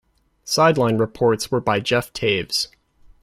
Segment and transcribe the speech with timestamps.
[0.43, 2.69] Sideline reports were by Jeff Taves.